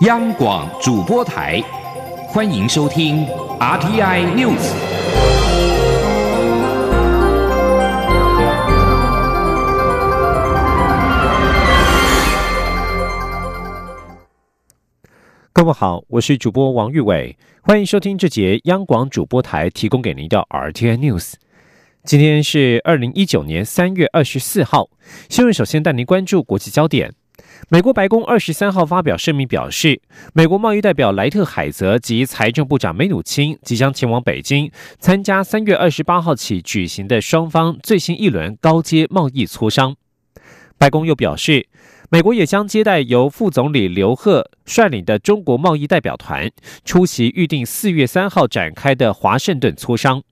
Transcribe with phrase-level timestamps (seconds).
[0.00, 1.58] 央广主播台，
[2.28, 3.26] 欢迎收听
[3.58, 4.74] RTI News。
[15.54, 21.32] 各位好，我是主播王玉伟，欢迎收听这节央广主播台提供给您的 RTI News。
[22.04, 24.90] 今天是二零一九年三月二十四号，
[25.30, 27.14] 新闻首先带您关注国际焦点。
[27.68, 30.00] 美国白宫二十三号发表声明表示，
[30.34, 39.96] 美国贸易代表莱特海泽及财政部长梅努钦即将前往北京参加三月二十八号起举行的双方最新一轮高阶贸易磋商。
[40.78, 41.66] 白宫又表示，
[42.10, 46.50] 美国也将接待由副总理刘鹤率领的中国贸易代表团
[46.84, 50.22] 出席预定四月三号展开的华盛顿磋商。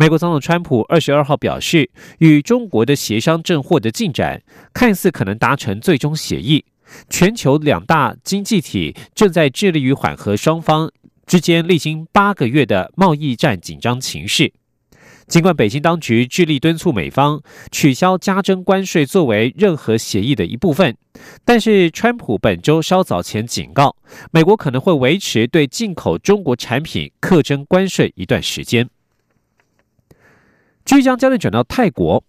[0.00, 4.40] 美国总统川普二十二号表示，与中国的协商正获得进展，
[4.72, 6.64] 看似可能达成最终协议。
[7.10, 10.88] 全球两大经济体正在致力于缓和双方
[11.26, 14.52] 之间历经八个月的贸易战紧张情势。
[15.26, 20.96] 尽管北京当局致力敦促美方取消加征关税作为任何协议的一部分，
[21.44, 23.96] 但是川普本周稍早前警告，
[24.30, 28.88] 美国可能会维持对进口中国产品课征关税一段时间。
[30.88, 32.24] 即将焦点转到泰国，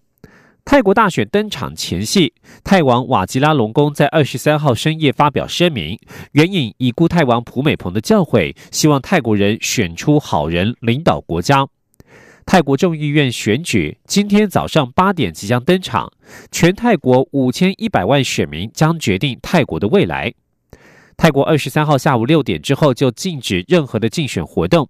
[0.66, 5.98] 泰国大选登场前夕，泰王瓦吉拉隆功在二十三号深夜发表声明，
[6.34, 11.66] 援引已故泰王普美蓬的教诲，希望泰国人选出好人领导国家。
[12.46, 16.12] 泰国众议院选举今天早上八点即将登场，
[16.52, 20.32] 全泰国五千一百万选民将决定泰国的未来。
[21.16, 24.90] 泰国二十三号下午六点之后就禁止任何的竞选活动。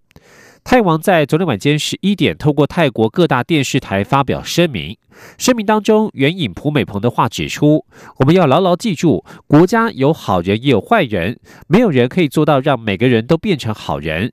[0.63, 4.97] 泰王在昨天晚间十一点，透过泰国各大电视台发表声明。
[5.38, 7.85] 声明当中援引朴美蓬的话指出
[8.19, 14.31] ：“我们要牢牢记住，国家有好人也有坏人，没有人可以做到让每个人都变成好人。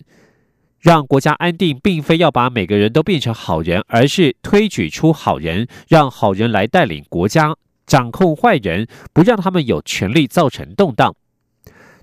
[0.79, 7.57] 让国家安定，并非要把每个人都变成好人，而是推举出好人，让好人来带领国家，
[7.87, 11.15] 掌控坏人，不让他们有权利造成动荡。”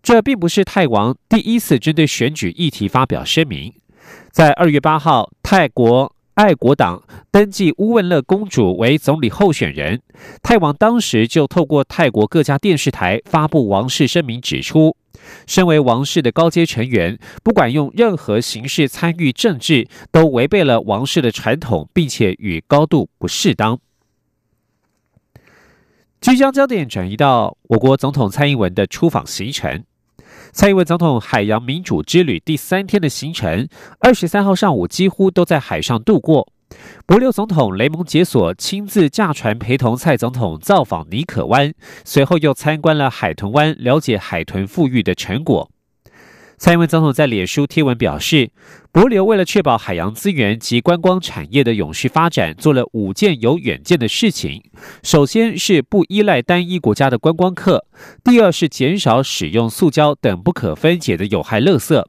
[0.02, 3.74] 这并不是泰王第一次针对选举议题发表声明。
[4.32, 10.02] 在二月八号，泰国爱国党登记乌汶勒公主为总理候选人，
[10.42, 14.98] 泰王当时就透过泰国各家电视台发布王室声明，指出，
[15.46, 23.80] 身为王室的高阶成员，不管用任何形式参与政治，都违背了王室的传统，并且与高度不适当。
[26.20, 29.84] 即将焦点转移到我国总统蔡英文的出访行程。
[30.56, 33.68] 蔡英文总统海洋民主之旅第三天的行程，
[34.00, 36.48] 二十三号上午几乎都在海上度过。
[37.08, 41.74] 博留总统雷蒙杰索亲自驾船陪同蔡总统造访尼可湾，
[42.06, 45.72] 随后又参观了海豚湾，了解海豚富裕的成果。
[46.64, 48.50] 蔡英文总统在脸书贴文表示，
[48.94, 54.64] 博流为了确保海洋资源及观光产业的永续发展，做了五件有远见的事情。
[55.04, 57.80] 首先是不依赖单一国家的观光客；
[58.24, 62.02] 第二是减少使用塑胶等不可分解的有害垃圾；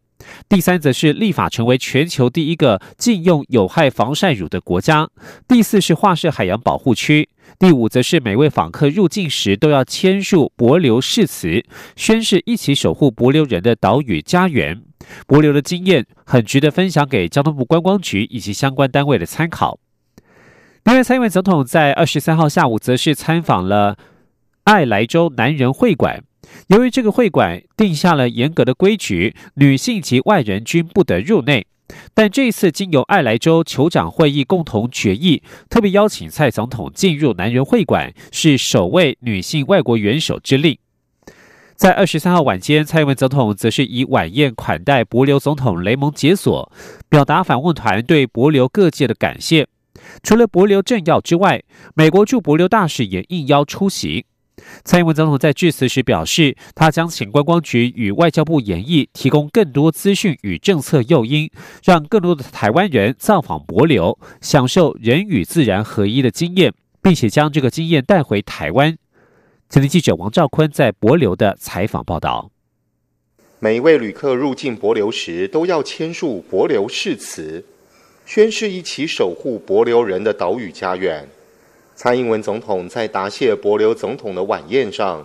[0.49, 5.07] 第三则是立法成为全球第一个禁用有害防晒乳的国家；
[5.49, 7.29] 第四是划设海洋保护区。
[7.59, 11.65] 第五，则是每位访客入境时都要签署博流誓词，
[11.95, 14.83] 宣誓一起守护博流人的岛屿家园。
[15.27, 19.79] 博流的经验很值得分享给交通部观光局以及相关单位的参考。
[20.85, 23.97] 另外，蔡英文总统在二十三号下午则是参访了
[24.65, 26.25] 爱莱州男人会馆，
[26.69, 31.67] 由于这个会馆定下了严格的规矩，女性及外人均不得入内。
[32.15, 40.79] 但这一次，经由爱莱州酋长会议共同决议，特别邀请蔡总统进入男人会馆，是首位女性外国元首之令。
[41.77, 46.73] 在二十三号晚间，蔡英文总统则是以晚宴款待博流总统雷蒙解锁，
[47.11, 49.67] 表达访问团对博流各界的感谢。
[50.23, 51.63] 除了博流政要之外，
[51.95, 54.25] 美国驻博流大使也应邀出席。
[54.85, 61.51] 蔡英文总统在致辞时表示，他将请观光局与外交部研议，提供更多资讯与政策诱因，
[61.83, 66.73] 让更多的台湾人造访博流，享受人与自然合一的经验，
[67.03, 68.97] 并且将这个经验带回台湾。
[69.69, 72.51] 前天记者王兆坤在博流的采访报道：
[73.59, 77.65] 每一位旅客入境博流时，都要签署博流誓词，
[78.25, 81.27] 宣誓一起守护博流人的岛屿家园。
[81.97, 85.25] 蔡英文总统在答谢博流总统的晚宴上，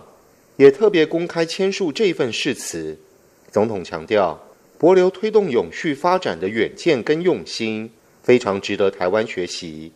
[0.56, 2.96] 也特别公开签署这份誓词。
[3.50, 4.38] 总统强调，
[4.78, 7.90] 博流推动永续发展的远见跟用心，
[8.22, 9.90] 非常值得台湾学习。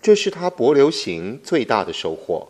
[0.00, 2.48] 这是他博流行最大的收获。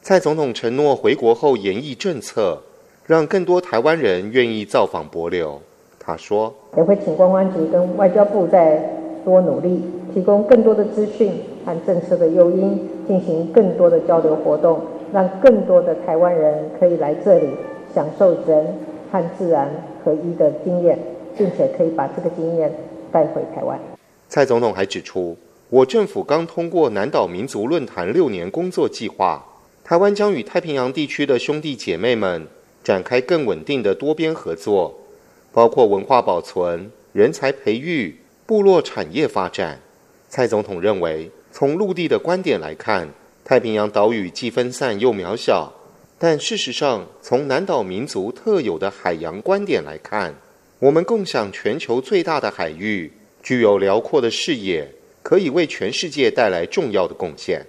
[0.00, 2.62] 蔡总统承诺回国后研议政策，
[3.06, 5.60] 让更多台湾人愿意造访博流。
[5.98, 8.76] 他说：“也会请观光局跟外交部再
[9.24, 9.82] 多努力，
[10.12, 11.32] 提供更多的资讯
[11.64, 14.80] 和政策的诱因，进行更多的交流活动，
[15.12, 17.48] 让更多的台湾人可以来这里
[17.94, 18.66] 享受人
[19.10, 19.70] 和自然
[20.04, 20.98] 合一的经验，
[21.36, 22.72] 并且可以把这个经验
[23.10, 23.78] 带回台湾。”
[24.28, 25.36] 蔡总统还指出，
[25.70, 29.44] 我政府刚通过南岛民族论坛六年工作计划，
[29.82, 32.46] 台湾将与太平洋地区的兄弟姐妹们。
[32.82, 34.94] 展开更稳定的多边合作，
[35.54, 38.14] 包括文化保存、人才培育、
[38.44, 39.78] 部落产业发展。
[40.28, 43.08] 蔡总统认为，从陆地的观点来看，
[43.44, 45.72] 太平洋岛屿既分散又渺小；
[46.18, 50.34] 但事实上，从南岛民族特有的海洋观点来看，
[50.80, 54.90] 我们共享全球最大的海域，具有辽阔的视野，
[55.22, 57.64] 可以为全世界带来重要的贡献。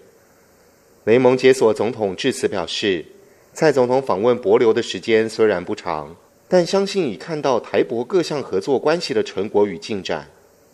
[1.04, 3.06] 雷蒙解锁总统致辞表示。
[3.54, 6.14] 蔡总统访问博流的时间虽然不长，
[6.48, 10.28] 但相信已看到台博各项合作关系的成果与进展。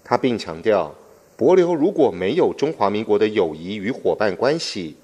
[0.04, 0.96] 他并强调，
[1.42, 4.96] 博流如果没有中华民国的友谊与伙伴关系，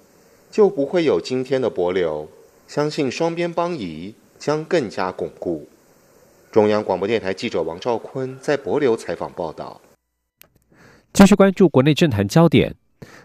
[0.52, 2.28] 就不会有今天的博流。
[2.68, 5.68] 相信双边邦谊将更加巩固。
[6.52, 9.82] 中央广播电台记者王兆坤在博流采访报道。
[11.12, 12.76] 继续关注国内政坛焦点。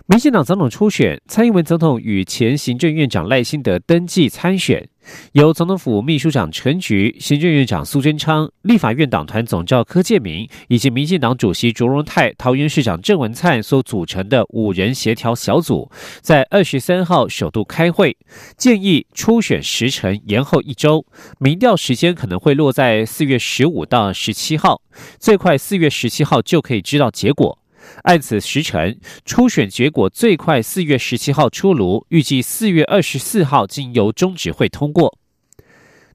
[0.07, 4.89] 民进党总统初选，蔡英文总统与前行政院长赖清德登记参选，
[5.33, 15.91] 由总统府秘书长陈菊、行政院长苏贞昌、立法院党团总召柯建明以及民进党主席卓荣泰、桃园市长郑文灿所组成的五人协调小组，
[16.21, 18.17] 在二十三号首度开会，
[18.59, 21.07] 建议初选时程延后一周，
[21.39, 24.83] 民调时间可能会落在四月十五到十七号，
[25.19, 27.62] 最快四月十七号就可以知道结果。
[28.05, 35.19] 按此时程，初选结果最快四月十七号出炉，预计四月二十四号经由中指会通过。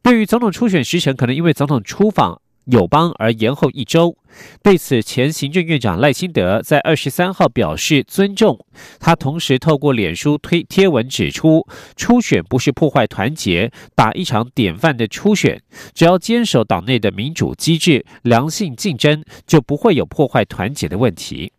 [0.01, 4.18] 对于总统初选时程可能因为总统出访友邦而延后一周，
[4.62, 8.65] 对此前行政院长赖清德在二十三号表示尊重。
[9.00, 11.65] 他同时透过脸书推贴文指出，
[11.95, 15.62] 初选不是破坏团结，打一场典范的初选，
[15.94, 21.53] 只要坚守党内的民主机制、良性竞争，就不会有破坏团结的问题。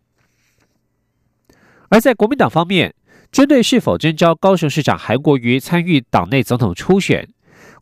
[1.89, 2.93] 而在国民党方面，
[3.31, 7.27] 针对是否征召高雄市长韩国瑜参与党内总统初选，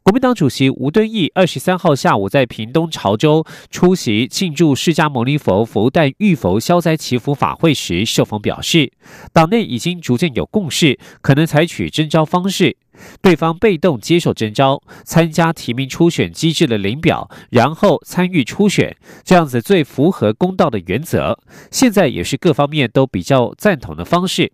[0.01, 8.93] 国民党主席吴敦义二十三号下午在屏东潮州出席庆祝释迦牟尼佛佛诞浴佛消灾祈福法会时受访表示，
[9.33, 12.77] 党内已经逐渐有共识，可能采取征召方式，
[13.21, 21.39] 对方被动接受征召，参加提名初选机制的领表，然后参与初选，这样子最符合公道的原则。
[21.71, 24.51] 现在也是各方面都比较赞同的方式。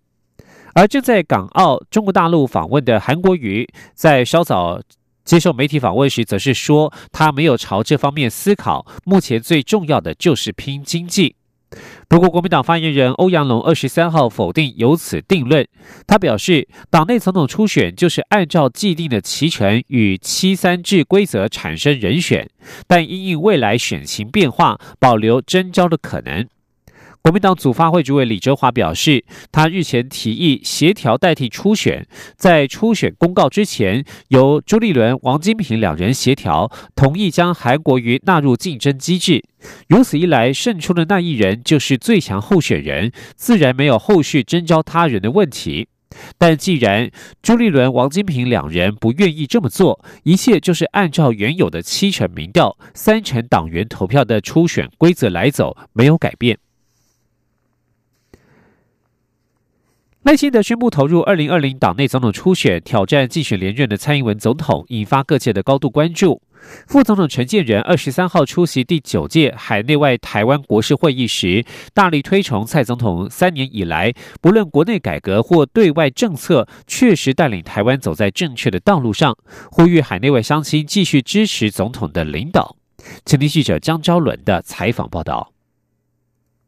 [0.74, 4.80] 而正在港澳中国大陆访问的韩国瑜，在稍早。
[5.24, 8.84] 接受媒体访问时，则是说他没有朝这方面思考。
[9.06, 11.36] 目前最重要的就是拼经济。
[12.08, 15.66] 不过，国民党发言人欧阳龙二十三号否定由此定论。
[16.06, 22.48] 他表示，党内总统初选就是按照既定的期权与七三制规则产生人选，
[22.86, 26.46] 但因应未来选情变化，保留征召的可能。
[27.24, 32.06] 国民党组发会主委李哲华表示，他日前提议协调代替初选，
[32.36, 39.42] 在初选公告之前，由朱立伦、王金平两人协调，同意将韩国瑜纳入竞争机制。
[39.88, 45.88] 如此一来，胜出的那一人就是最强候选人，自然没有后续征召他人的问题。
[46.36, 47.10] 但既然
[47.40, 56.58] 朱立伦、王金平两人不愿意这么做，一切就是按照原有的七成民调、三成党员投票的初选规则来走，没有改变。
[60.24, 66.40] 赖清德宣布投入二零二零党内总统初选，挑战竞选连任的蔡英文总统，引发各界的高度关注。
[66.86, 71.62] 副总统陈建仁二十三号出席第九届海内外台湾国事会议时，
[71.92, 79.36] 大力推崇蔡总统三年以来，不论国内改革或对外政策，确实带领台湾走在正确的道路上，
[79.70, 82.76] 呼吁海内外乡亲继续支持总统的领导。
[83.26, 85.53] 请听记者张昭伦的采访报道。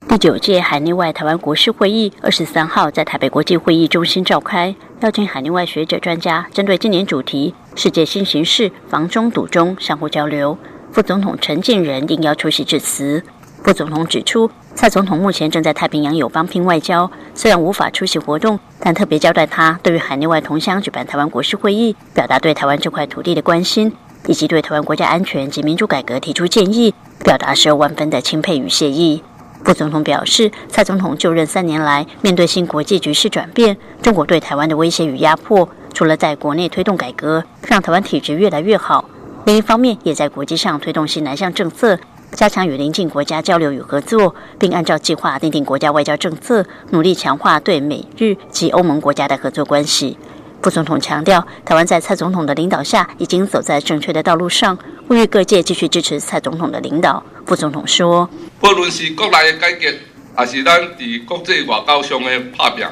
[0.09, 10.57] 第九届海内外台湾国事会议二十三号在台北国际会议中心召开，邀请海内外学者专家针对今年主题“世界新形势，防中堵中”相互交流。
[10.93, 13.23] 副总统陈建仁应邀出席致辞。
[13.65, 23.93] 副总统指出，蔡总统目前正在太平洋友邦拼外交，虽然无法出席活动，但特别交代他对于海内外同乡举办台湾国事会议，表达对台湾这块土地的关心，
[24.29, 26.95] 以及对台湾国家安全及民主改革提出建议，
[27.25, 29.21] 表达十二万分的钦佩与谢意。
[29.67, 39.05] 副总统表示，蔡总统就任三年来，面对新国际局势转变，中国对台湾的威胁与压迫，除了在国内推动改革，让台湾体制越来越好，
[39.45, 41.99] 另一方面，也在国际上推动新南向政策，
[42.31, 50.17] 加强与邻近国家交流与合作，并按照计划订定国家外交政策，努力强化对美日及欧盟国家的合作关系。
[50.63, 57.23] 副总统强调，台湾在蔡总统的领导下，已经走在正确的道路上，呼吁各界继续支持蔡总统的领导。
[57.47, 59.87] 副总统说：“不论是国内的改革，
[60.35, 60.97] 还是咱在
[61.27, 62.87] 国际外交上的拍拼，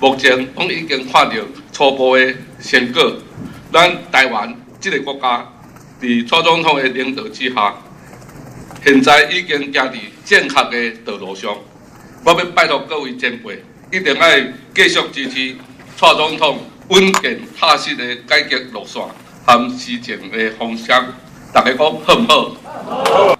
[0.00, 1.34] 目前拢已经看到
[1.72, 3.12] 初步的成果。
[3.72, 5.46] 咱台湾这个国家。”
[6.00, 7.74] 在蔡总统的领导之下，
[8.82, 9.92] 现在已经行在
[10.24, 11.54] 正确的道路上。
[12.24, 13.62] 我要拜托各位前辈，
[13.92, 14.28] 一定要
[14.74, 15.54] 继续支持
[15.98, 16.58] 蔡总统
[16.90, 19.00] 稳健踏实的改革路线
[19.46, 21.04] 和施政的方向。
[21.52, 23.38] 大家讲好不好？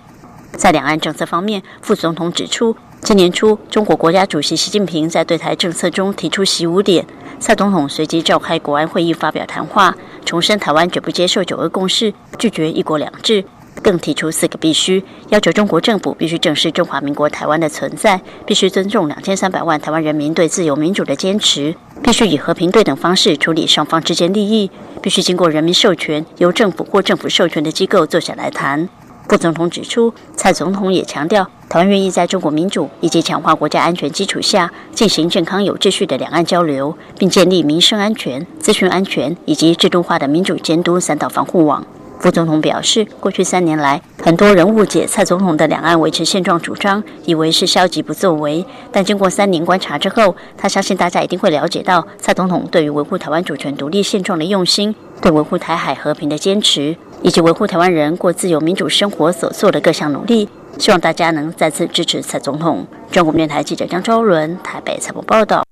[0.53, 7.05] 在两岸政策方面，副总统指出，今年初，中国国家主席习近平在对台政策中提出“习五点”，
[7.41, 9.97] 蔡总统随即召开国安会议发表谈话。
[10.25, 13.45] 重申台湾绝不接受九二共识，拒绝一国两制，
[13.83, 28.89] 更提出四个必须，要求中国政府必须正视中华民国台湾的存在，必须尊重两千三百万台湾人民对自由民主的坚持，必须以和平对等方式处理双方之间利益，必须经过人民授权，由政府或政府授权的机构坐下来谈。
[29.29, 41.87] 副总统指出，蔡总统也强调，台湾愿意在中国民主以及强化国家安全基础下，进行健康有秩序的两岸交流，并建立民生安全、资讯安全以及制度化的民主监督三道防护网。
[42.21, 48.65] 副总统表示，过去三年来，很多人误解蔡总统的两岸维持现状主张，以为是消极不作为。
[48.93, 56.97] 但经过三年观察之后，他相信大家一定会了解到，蔡总统对于维护台湾主权独立现状的用心，对维护台海和平的坚持。
[57.23, 60.49] 以及维护台湾人过自由民主生活所做的各项努力，
[60.79, 62.87] 希望大家能再次支持蔡总统。
[63.11, 65.63] 中国电台记者张昭伦台北采访报道。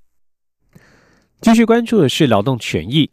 [1.41, 3.11] 继续关注的是劳动权益。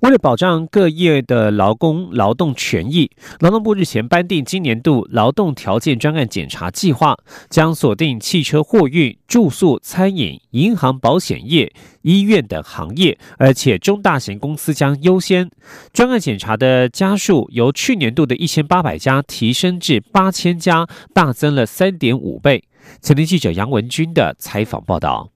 [0.00, 3.10] 为了保障各业的劳工劳动权益，
[3.40, 7.16] 劳动部日前颁定今年度劳动条件专案检查计划，
[7.48, 11.72] 将锁定汽车货运、住宿、餐饮、银行、保险业、
[12.02, 15.50] 医院等行业，而且中大型公司将优先。
[15.92, 22.64] 专案检查的家数由去年度的一千八百家提升至八千家，大增了三点五倍。
[23.00, 25.33] 前天记者杨文军的采访报道。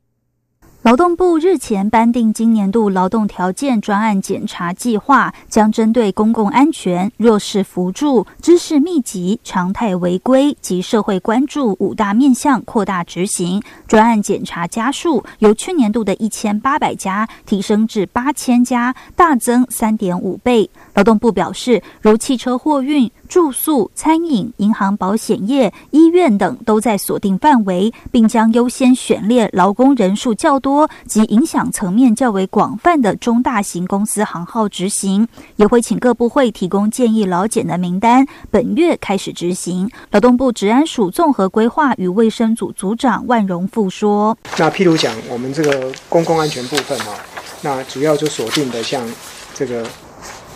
[0.88, 13.62] 劳动部日前颁定今年度劳动条件专案检查计划，将针对公共安全、弱势扶助、知识密集、常态违规及社会关注五大面向扩大执行。
[13.86, 20.70] 专案检查家数由去年度的一千八百家提升至八千家，大增三点五倍。
[20.94, 23.12] 劳动部表示，如汽车货运。
[23.28, 39.90] 住宿、餐饮、银行、保险业、医院等都在锁定范围，并将优先选列劳工人数较多及影响层面较为广泛的中大型公司行号执行，也会请各部会提供建议劳检的名单，本月开始执行。
[40.10, 47.14] 劳动部治安署综合规划与卫生组组长万荣富说：“那譬如讲，我们这个公共安全部分啊，
[47.60, 49.06] 那主要就锁定的像
[49.52, 49.86] 这个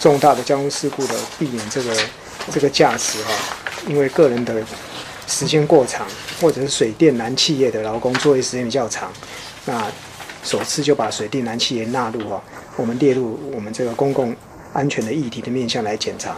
[0.00, 1.94] 重大的交通事故的避免这个。”
[2.50, 3.32] 这个驾驶哈，
[3.86, 4.62] 因为个人的
[5.26, 6.06] 时间过长，
[6.40, 9.12] 或者是水电燃气业的劳工作业时间比较长，
[9.64, 9.90] 那
[10.42, 12.42] 首次就把水电燃气业纳入哈，
[12.76, 14.34] 我们列入我们这个公共
[14.72, 16.36] 安全的议题的面向来检查。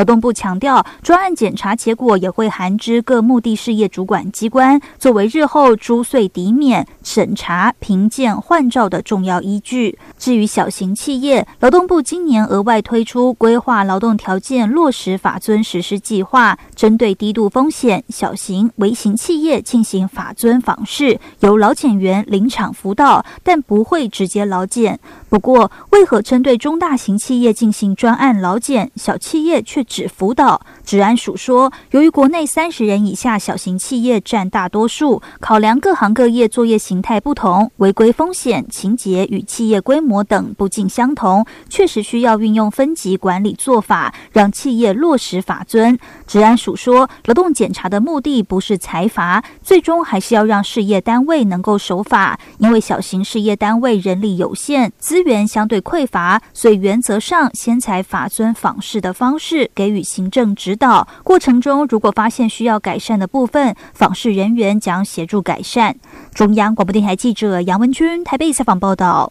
[0.00, 9.98] 劳动部强调，专案检查结果也会函知各目的事业主管机关，作为日后租税抵免、审查、评鉴、换照的重要依据。
[10.18, 24.98] 至于小型企业，劳动部今年额外推出规划劳动条件落实法遵实施计划，针对低度风险小型微型企业进行法遵访视，由劳检员临场辅导，但不会直接劳检。
[25.30, 29.80] 不过，为何针对中大型企业进行专案劳检，小企业却？
[29.90, 45.98] 只辅导，治安署说，由于国内三十人以下小型企业占大多数，考量各行各业作业形态不同，违规风险、情节与企业规模等不尽相同，确实需要运用分级管理做法，让企业落实法遵。
[46.26, 59.70] 治安署说，劳动检查的目的不是裁罚，最终还是要让事业单位能够守法，因为小型事业单位人力有限，资资源相对匮乏，所以原则上先采法尊访视的方式。
[59.74, 65.94] 给予行政指导过程中，如果发现需要改善的部分，访视人员将协助改善。
[66.32, 69.30] 中央广播电台记者杨文君台北采访报道。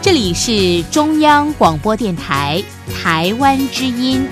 [0.00, 2.62] 这里是中央广播电台
[2.94, 4.26] 台湾之音。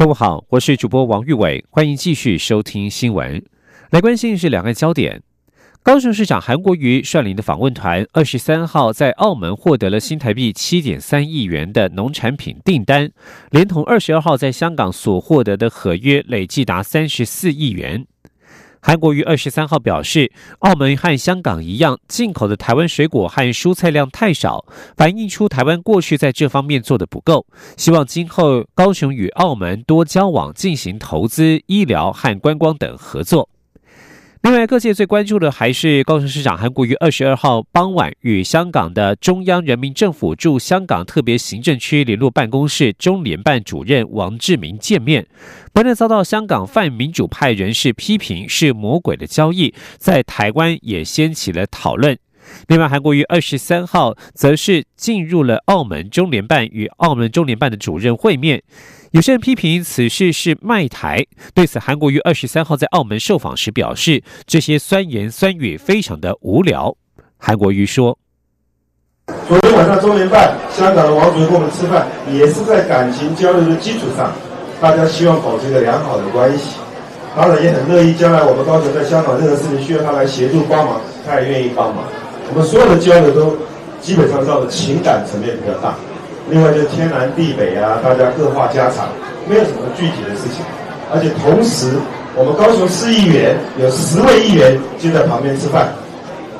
[0.00, 3.44] 各位好，我是主播王玉伟，欢迎继续收听新闻。
[3.90, 5.22] 来关心是两岸焦点。
[5.82, 13.10] 高雄市长韩国瑜率领的访问团，二十三号在澳门获得了新台币七点三亿元的农产品订单，
[13.50, 18.06] 连同二十二号在香港所获得的合约，累计达三十四亿元。
[18.82, 24.64] 韩国于二十三号表示，澳门和香港一样，进口的台湾水果和蔬菜量太少，
[24.96, 27.46] 反映出台湾过去在这方面做的不够。
[27.76, 33.48] 希望今后高雄与澳门多交往，进行投资、医疗和观光等合作。
[34.42, 45.26] 另外，各界最关注的还是高雄市长韩国瑜二十二号傍晚与香港的中央人民政府驻香港特别行政区联络办公室中联办主任王志明见面，
[45.74, 52.16] 不但遭到香港泛民主派人士批评是魔鬼的交易，在台湾也掀起了讨论。
[52.68, 58.62] 另外，韩国瑜二十三号则是进入了澳门中联办与澳门中联办的主任会面。
[59.12, 66.96] 有些人批评此事是卖台，对此，韩国瑜二十三号在澳门受访时表示，这些酸言酸语非常的无聊。
[67.36, 68.16] 韩国瑜说
[69.48, 74.32] ：“昨天晚上中联办香港的王主任跟我们吃饭，也是在感情交流的基础上，
[74.80, 76.76] 大家希望保持一个良好的关系。
[77.34, 82.04] 当然也很乐意将来我们高雄在香港任何事情需要他来协助帮忙，他也愿意帮忙。
[82.52, 83.56] 我们所有的交流都
[84.00, 85.94] 基本上到了情感层面比较大。”
[86.50, 89.06] 另外就是天南地北啊，大家各话家常，
[89.48, 90.64] 没有什么具体的事情。
[91.12, 91.94] 而且同时，
[92.34, 95.88] 我们高雄市议员有十位议员就在旁边吃饭，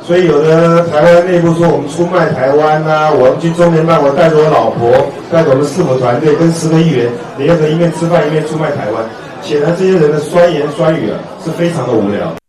[0.03, 4.91] 所以有的台湾内部说我们出卖台湾呐，我们去中联办，我带着我老婆，
[5.31, 9.03] 带着我们市府团队跟十个议员联合一面吃饭一面出卖台湾，
[9.43, 12.40] 显然这些人的酸言酸语啊是非常的无聊。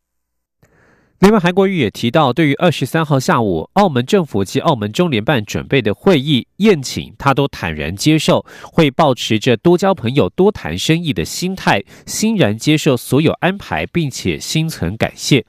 [1.21, 15.45] 另外，韩国瑜也提到，对于二十三号下午澳门政府及澳门中联办准备的会议宴请，他都坦然接受，会保持着多交朋友、多谈生意的心态，欣然接受所有安排，并且心存感谢。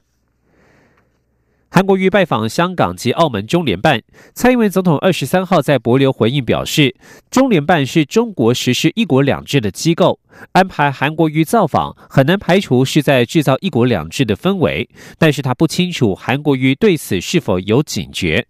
[1.75, 3.99] 韩国瑜拜访香港及澳门中联办，
[4.35, 6.95] 蔡英文总统二十三号在博流回应表示，
[7.31, 10.19] 中联办是中国实施一国两制的机构，
[10.51, 18.45] 安排韩国瑜造访，很难排除是在制造一国两制的氛围，但是他不清楚韩国瑜对此是否有警觉。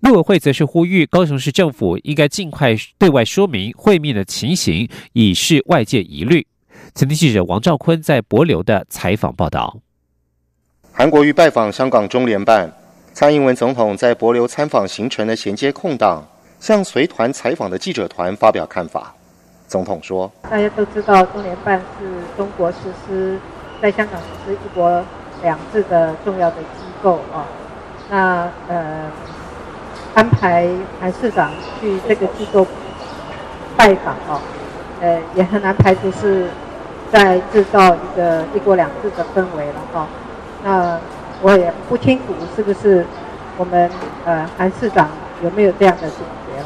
[0.00, 6.44] 陆委会则是呼吁高雄市政府应该尽快对外说明会面的情形，以示外界疑虑。
[6.96, 9.85] 前天记者王兆坤在博流的采访报道。
[10.98, 12.72] 韩国瑜拜访香港中联办，
[13.12, 16.24] 蔡英文总统在博流参访行程的衔接空档，
[16.58, 19.12] 向随团采访的记者团发表看法。
[19.68, 23.38] 总统说：“大家都知道，中联办是中国实施
[23.82, 25.04] 在香港实施一国
[25.42, 27.44] 两制的重要的机构啊。
[28.08, 29.10] 那呃，
[30.14, 30.66] 安排
[30.98, 32.66] 韩市长去这个机构
[33.76, 34.40] 拜访啊，
[35.02, 36.48] 呃，也很难排除是
[37.12, 40.08] 在制造一个一国两制的氛围了哈。”
[40.64, 40.98] 那
[41.42, 43.06] 我也不清楚是不是
[43.56, 43.90] 我们
[44.24, 45.10] 呃韩市长
[45.42, 46.62] 有没有这样的警觉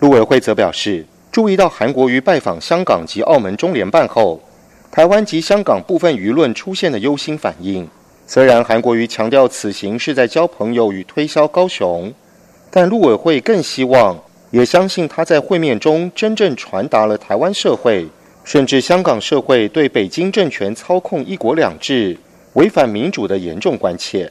[0.00, 4.40] 陆委会则表示，注意到韩国瑜拜访香港及澳门中联办后，
[4.90, 7.88] 台湾及香港部分舆论出现的忧心反应。
[8.26, 12.12] 虽然韩国瑜强调此行是在交朋友与推销高雄，
[12.70, 14.18] 但陆委会更希望
[14.50, 18.06] 也相信他在会面中真正传达了台湾社会
[18.44, 22.16] 甚至香港社会对北京政权操控一国两制。
[22.54, 24.30] 违反民主的严重关切，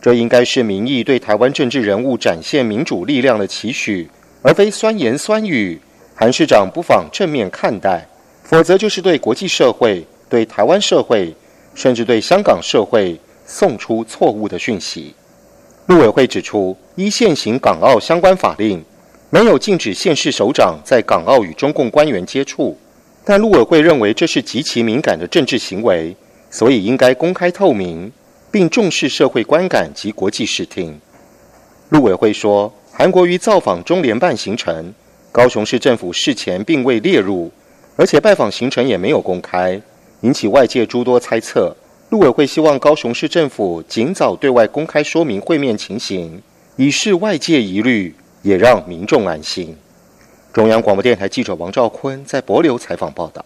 [0.00, 4.08] 这应该是民意对台湾政治人物展现民主力量的期许，
[4.42, 5.78] 而非酸言酸语。
[6.14, 8.06] 韩市长不妨正面看待，
[8.42, 11.34] 否则就是对国际社会、对台湾社会，
[11.74, 15.14] 甚至对香港社会送出错误的讯息。
[15.86, 18.82] 陆委会指出，依现行港澳相关法令，
[19.28, 22.78] 没有禁止县市首长在港澳与中共官员接触，
[23.22, 26.16] 但陆委会认为这是极其敏感的政治行为。
[26.50, 28.10] 所以应该公开透明，
[28.50, 31.00] 并重视社会观感及国际视听。
[31.90, 34.92] 陆委会说，韩国瑜造访中联办行程，
[35.30, 37.50] 高雄市政府事前并未列入，
[37.96, 39.80] 而且拜访行程也没有公开，
[40.22, 41.74] 引起外界诸多猜测。
[42.10, 46.42] 陆委会希望高雄市政府尽早对外公开说明会面情形，
[46.74, 49.76] 以示外界疑虑，也让民众安心。
[50.52, 53.44] 中央广播电台记者王兆坤在博流采访报道。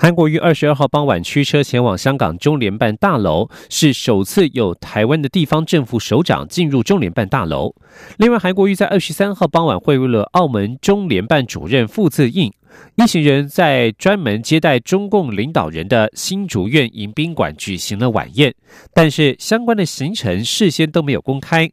[0.00, 7.74] 韩国于二十二号傍晚驱车前往香港中联办大楼，是首次有台湾的地方政府首长进入中联办大楼。
[8.16, 12.52] 另外，韩国瑜在二十三号傍晚会晤了澳门中联办主任傅自应，
[12.94, 18.54] 一行人在专门接待中共领导人的新竹苑迎宾馆举行了晚宴，
[18.94, 21.68] 但是相关的行程事先都没有公开。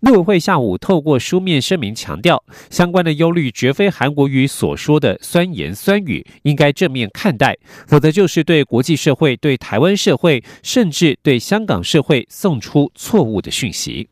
[0.00, 14.08] 陆委会下午透过书面声明强调，相关的忧虑绝非韩国瑜所说的酸言酸语，应该正面看待，否则就是对国际社会、对台湾社会，甚至对香港社会送出错误的讯息。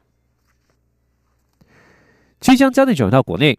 [2.41, 3.59] 即将将内转到国内。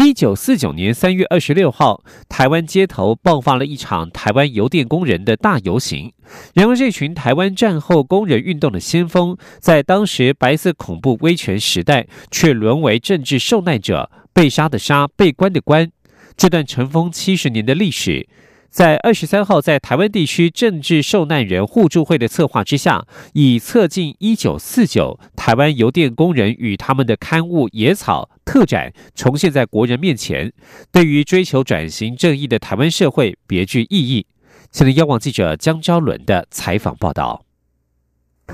[0.00, 6.12] 一九四九年三月二十六号，台湾街头爆发了一场台湾邮电工人的大游行。
[6.54, 15.90] 然而，这群台湾战后工人运动的先锋，在当时白色恐怖威权时代，却沦为政治受难者，被杀的杀，被关的关。
[16.36, 18.28] 这段尘封七十年的历史。
[18.70, 30.50] 在二十三号，在台湾地区政治受难人互助会的策划之下，以“策进一九四九台湾邮电工人与他们的刊物野草”特展重现在国人面前，
[30.90, 34.24] 对于追求转型正义的台湾社会别具意义。
[34.72, 37.44] 现在，央广记者江昭伦的采访报道。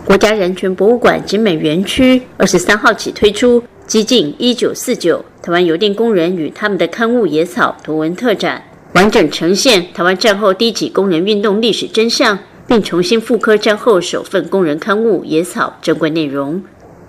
[0.04, 8.64] 国家人权博物馆景美园区二十三号起推出“激进一九四九台湾邮电工人与他们的刊物野草”图文特展。
[8.94, 16.64] 完整呈现台湾战后第一起工人运动历史真相，并重新复刻战后首份工人刊物《野草》珍贵内容。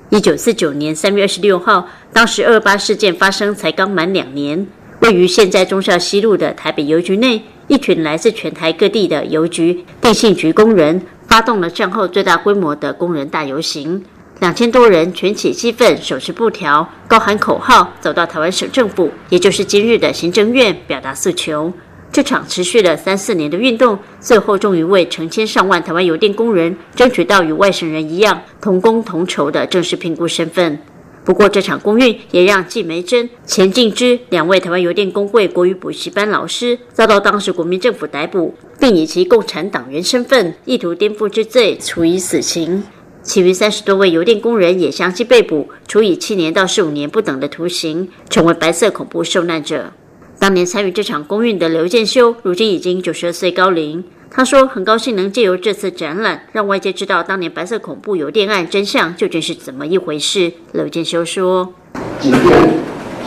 [0.10, 4.68] 一九四九年三月二十六号，当时二八事件发生才刚满两年，
[5.00, 14.06] 位于现在忠孝西路的台北邮局内，一群来自全台各地的邮局、电信局工人，发动了战后最大规模的工人大游行。
[14.42, 21.74] 两千多人全起激愤，手持布条，高喊口号，走到台湾省政府，也就是今日的行政院，表达诉求。
[22.16, 30.80] 这场持续了三四年的运动，最后终于为成千上万台湾邮电工人争取到与外省人一样同工同酬的正式评估身份。
[31.26, 42.82] 不过，这场公运也让季梅珍、钱敬之两位台湾邮电工会国语补习班老师遭到当时国民政府逮捕，并以其共产党员身份意图颠覆之罪处以死刑。
[43.24, 49.92] 其余三十多位邮电工人也相继被捕，处以七年到十五年不等的徒刑，成为白色恐怖受难者。
[50.40, 54.04] 当年参与这场公运的刘建修，如今已经九十二岁高龄。
[54.30, 61.74] 他说：“很高兴能借由这次展览，让外界知道当年白色恐怖邮电案真相究竟是怎么一回事。”刘建修说
[62.20, 62.70] ：“今天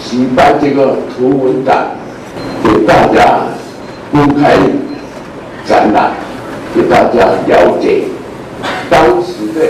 [0.08, 1.96] 举办这个图文展，
[2.62, 3.46] 给大家
[4.10, 4.58] 公开
[5.64, 6.12] 展览，
[6.74, 8.04] 给大家了解
[8.90, 9.66] 当时的。”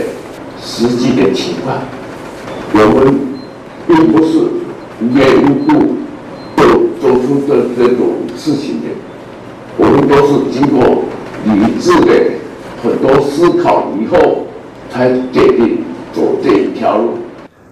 [0.61, 1.79] 实际的情况，
[2.73, 3.21] 我们
[3.87, 4.39] 并不是
[5.01, 5.97] 无缘无故
[7.23, 8.89] 出的这种事情的，
[9.77, 11.05] 我们都是经过
[11.45, 12.33] 理智的
[12.83, 14.47] 很多思考以后，
[14.91, 17.19] 才决定走这一条路。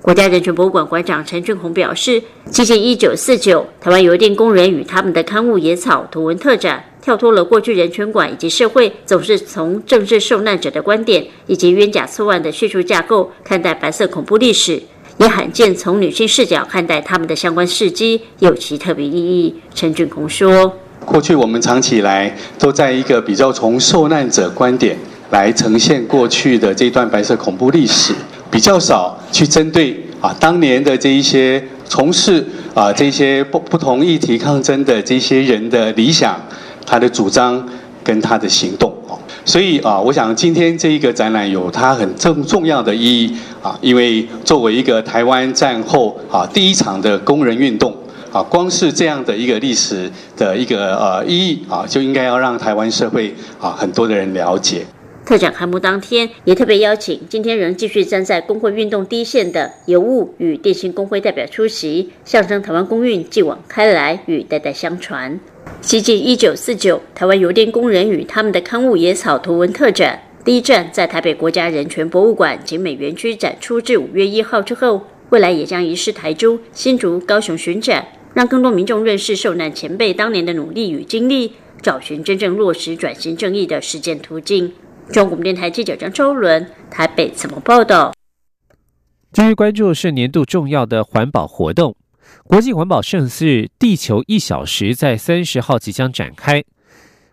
[0.03, 6.85] 国家人权博物馆馆长陈俊宏表示，接近一九四九台湾邮电工人与他们的刊物野草图文特展。
[7.03, 14.83] 跳脱了过去人权馆以及社会总是从政治受难者的观点以及冤假错案的叙述架构看待白色恐怖历史，
[15.19, 19.55] 也罕见从女性视角看待他们的相关事迹，有其特别意义。
[19.75, 20.73] 陈俊宏说
[21.05, 24.97] ：“过去我们长期以来都在一个比较从受难者观点
[25.31, 28.13] 来呈现过去的这段白色恐怖历史，
[28.51, 36.39] 比较少去针对啊当年的这一些从事啊这些不不同议题抗争的这些人的理想。”
[36.89, 37.69] 他的主张
[38.05, 38.95] 跟他的行动，
[39.47, 43.33] 所以啊，我想今天这一个展览有它很重重要的意义
[43.63, 47.97] 啊，因为作为一个台湾战后啊第一场的工人运动
[48.33, 54.85] 啊，光是这样的一个历史的一个呃意义啊，就应该要让台湾社会啊很多的人了解。
[55.25, 65.39] 特展开幕当天，也特别邀请今天仍继续站在工会运动第一线的邮务与电信工会代表出席，象征台湾工运继往开来与代代相传。
[65.81, 84.73] 西进一九四九台湾邮电工人与他们的刊物野草图文特展，第一站在台北国家人权博物馆景美园区展出至五月一号之后，未来也将移师台中、新竹、高雄巡展，让更多民众认识受难前辈当年的努力与经历，找寻真正落实转型正义的实践途径。
[85.13, 88.13] 中国电台记者张周伦台北怎么报道？
[89.33, 91.95] 继续关注是年度重要的环保活动——
[92.49, 96.63] 国际环保盛事“地球一小时”在三十号即将展开。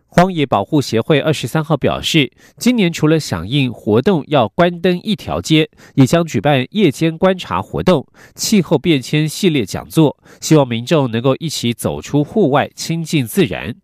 [0.07, 13.75] 荒野保护协会二十三号表示，今年除了响应活动要关灯一条街，也将举办夜间观察活动、气候变迁系列讲座，希望民众能够一起走出户外，亲近自然。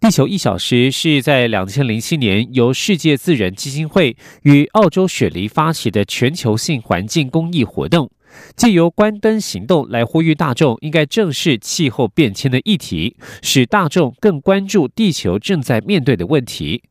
[0.00, 8.10] 地球一小时是在两千零七年由世界自然基金会与澳洲雪梨发起的全球性环境公益活动，
[8.56, 16.82] 借由关灯行动来呼吁大众应该正视气候变迁的议题，使大众更关注地球正在面对的问题。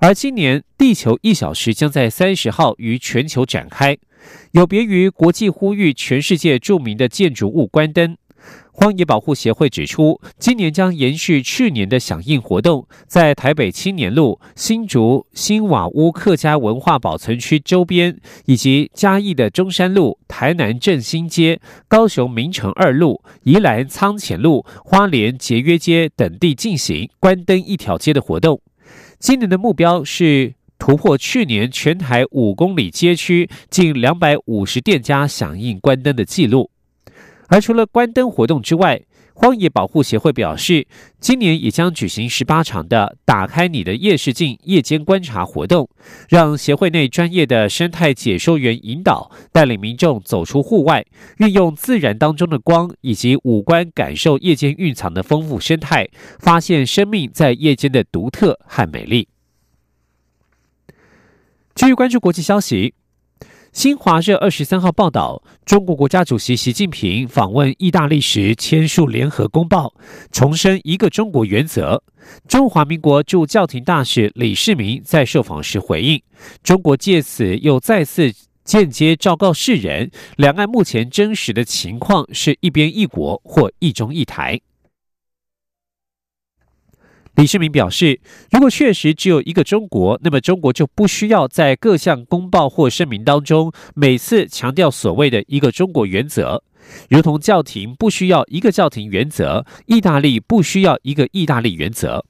[0.00, 3.96] 而今年地球一小时将在三十号于全球展开，
[4.50, 8.16] 有别于国际呼吁全世界著名的建筑物关灯。
[8.74, 28.60] 荒野保护协会指出，今年将延续去年的响应活动，在台北青年路、新竹新瓦屋客家文化保存区周边，以及嘉义的中山路、台南振兴街、高雄明城二路、宜兰仓前路、花莲节约街等地进行关灯一条街的活动。
[29.18, 36.71] 今年的目标是突破去年全台五公里街区近两百五十店家响应关灯的记录。
[37.52, 39.02] 而除了关灯活动之外，
[39.34, 40.86] 荒野保护协会表示，
[41.20, 45.86] 今年也将举行十八场的“打开你的夜视镜”夜间观察活动，
[46.30, 51.04] 让协会内专业的生态解说员引导，带领民众走出户外，
[51.40, 59.28] 运用自然当中的光以及五官感受夜间蕴藏的丰富生态，发现生命在夜间的独特和美丽。
[61.74, 62.94] 继续关注国际消息。
[63.72, 69.94] 新华社二十三号报道，中国国家主席习近平访问意大利时签署联合公报，
[70.30, 72.02] 重申一个中国原则。
[72.46, 76.22] 中华民国驻教廷大使李世民在受访时回应，
[76.62, 78.30] 中国借此又再次
[78.62, 84.60] 间接昭告世人，两岸目前真实的情况是一边一国或一中一台。
[87.36, 96.62] 李世民表示，如果确实只有一个中国，那么中国就不需要在各项公报或声明当中每次强调所谓的一个中国原则，
[97.08, 102.26] 如同教廷不需要一个教廷原则，意大利不需要一个意大利原则。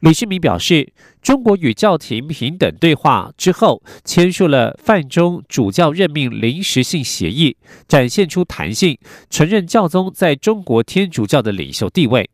[0.00, 8.98] 李世民表示，中国与教廷平等对话之后，签署了泛中主教任命临时性协议，展现出弹性，
[9.30, 12.28] 承认教宗在中国天主教的领袖地位。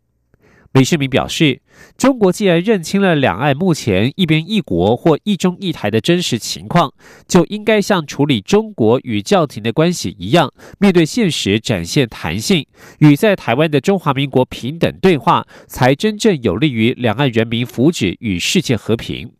[0.72, 1.60] 李世民表示，
[1.98, 6.94] 中国既然认清了两岸目前一边一国或一中一台的真实情况，
[7.28, 12.66] 就应该像处理中国与教廷的关系一样，面对现实展现弹性，
[13.00, 19.30] 与在台湾的中华民国平等对话，才真正有利于两岸人民福祉与世界和平。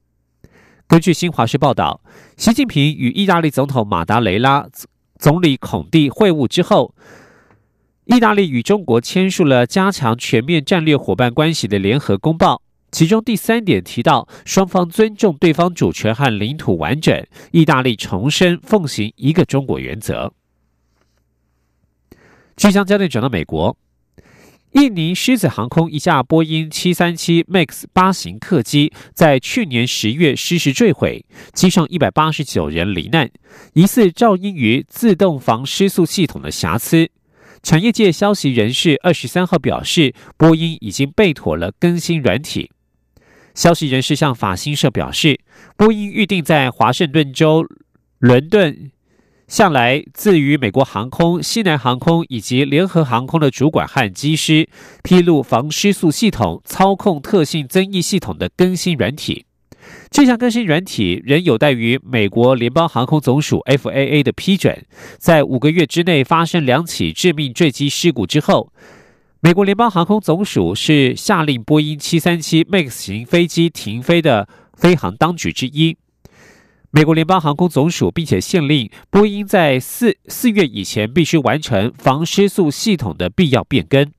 [0.86, 2.02] 根据新华社报道，
[2.36, 4.66] 习近平与意大利总统马达雷拉
[5.18, 6.94] 总理孔蒂会晤之后。
[8.14, 17.26] 意大利与中国签署了加强全面战略伙伴关系的联合公报，其中第三点提到双方尊重对方主权和领土完整。
[17.52, 20.34] 意大利重申奉行一个中国原则。
[22.54, 23.74] 即将焦点转到美国，
[24.72, 33.30] 印尼狮子航空一架波音七三七 MAX 八型客机在去年十月失事坠毁，机上一百八十九人罹难，
[33.72, 37.08] 疑似肇因于自动防失速系统的瑕疵。
[37.62, 42.72] 产业界消息人士二十三号表示，波音已经备妥了更新软体。
[43.54, 45.38] 消息人士向法新社表示，
[45.76, 47.64] 波音预定在华盛顿州
[48.18, 48.90] 伦敦
[49.46, 54.68] 向来自于美国航空、西南航空以及联合航空的主管和机师
[55.04, 59.46] 披露防失速系统操控特性增益系统的更新软体。
[60.10, 64.84] 这项更新软体仍有待于美国联邦航空总署 （FAA） 的批准。
[65.18, 68.72] 在五个月之内发生两起致命坠机事故之后，
[69.40, 75.96] 美国联邦航空总署是下令波音737 MAX 型飞机停飞的飞行当局之一。
[76.90, 84.12] 美国联邦航空总署并且限令波音在四四月以前必须完成防失速系统的必要变更。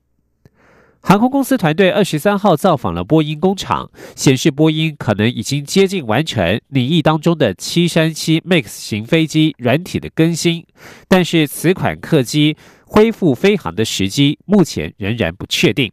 [1.06, 10.64] 航空公司团队二十三号造访了波音工厂，显示波音可能已经接近完成拟议当中的七三七 MAX 型飞机软体的更新，
[11.06, 15.92] 但是此款客机恢复飞航的时机目前仍然不确定。